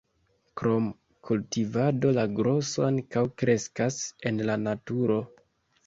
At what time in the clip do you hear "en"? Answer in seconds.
4.31-4.47